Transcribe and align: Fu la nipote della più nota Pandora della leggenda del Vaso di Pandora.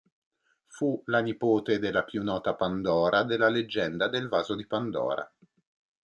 Fu 0.65 0.99
la 1.05 1.19
nipote 1.19 1.77
della 1.77 2.03
più 2.03 2.23
nota 2.23 2.55
Pandora 2.55 3.21
della 3.21 3.49
leggenda 3.49 4.07
del 4.07 4.29
Vaso 4.29 4.55
di 4.55 4.65
Pandora. 4.65 5.31